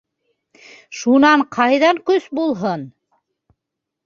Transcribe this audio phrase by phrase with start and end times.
[1.01, 2.89] Шунан ҡайҙан көс булһын.